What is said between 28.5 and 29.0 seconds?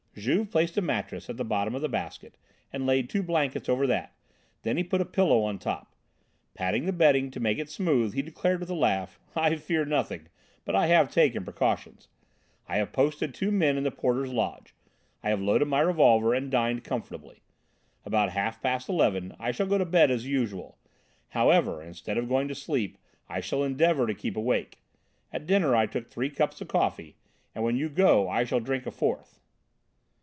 drink a